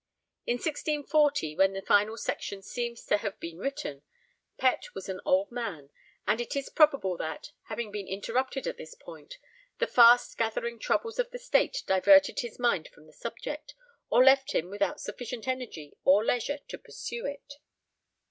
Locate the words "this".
8.77-8.95